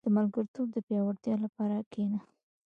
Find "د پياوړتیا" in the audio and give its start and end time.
0.71-1.35